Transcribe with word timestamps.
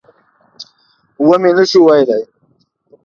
ومې 1.27 1.51
نه 1.57 1.63
شوای 1.71 2.01
ویلای. 2.03 2.23